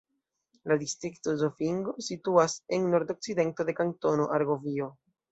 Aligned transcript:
La 0.69 0.75
distrikto 0.83 1.33
Zofingo 1.41 1.93
situas 2.05 2.55
en 2.77 2.87
nordokcidento 2.93 3.67
de 3.67 3.75
Kantono 3.81 4.27
Argovio. 4.39 4.89